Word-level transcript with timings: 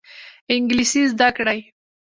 انګلیسي 0.55 1.01
زده 1.11 1.29
کړئ 1.37 1.59